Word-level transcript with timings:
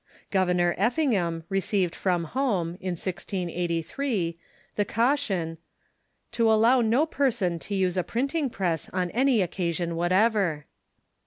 Governor 0.31 0.73
Effingham 0.79 1.43
received 1.47 1.93
from 1.95 2.23
home, 2.23 2.69
in 2.81 2.93
1683, 2.97 4.35
the 4.75 4.83
caution 4.83 5.59
"to 6.31 6.51
allow 6.51 6.81
no 6.81 7.05
person 7.05 7.59
to 7.59 7.75
use 7.75 7.97
a 7.97 8.03
printing 8.03 8.49
press 8.49 8.89
on 8.89 9.11
any 9.11 9.43
occasion 9.43 9.95
whatever." 9.95 10.65